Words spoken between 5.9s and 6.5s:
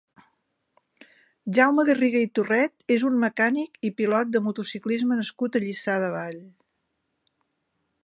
de Vall.